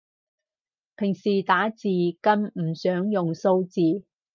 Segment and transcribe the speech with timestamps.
[0.95, 1.87] 平時打字
[2.21, 4.03] 更唔想用數字